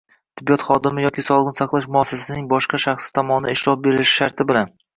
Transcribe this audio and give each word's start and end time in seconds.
tibbiyot 0.39 0.61
xodimi 0.69 1.03
yoki 1.03 1.23
sog‘liqni 1.25 1.53
saqlash 1.59 1.85
muassasasining 1.97 2.49
boshqa 2.55 2.81
shaxsi 2.89 3.15
tomonidan 3.21 3.55
ishlov 3.57 3.79
berilishi 3.87 4.19
sharti 4.19 4.53
bilan; 4.53 4.77